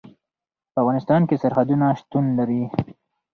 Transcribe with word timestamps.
په 0.73 0.77
افغانستان 0.83 1.21
کې 1.27 1.35
سرحدونه 1.43 1.85
شتون 1.99 2.25
لري. 2.37 2.63